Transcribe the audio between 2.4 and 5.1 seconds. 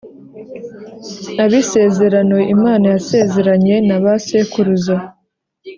imana yasezeranye na ba sekuruza